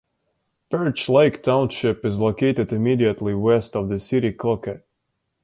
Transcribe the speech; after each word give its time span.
Perch 0.71 1.07
Lake 1.09 1.43
Township 1.43 2.03
is 2.05 2.17
located 2.19 2.73
immediately 2.73 3.35
west 3.35 3.75
of 3.75 3.87
the 3.87 3.99
city 3.99 4.29
of 4.29 4.37
Cloquet. 4.37 4.81